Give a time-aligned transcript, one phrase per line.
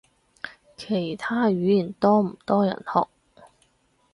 [0.77, 3.07] 其他語言多唔多人學？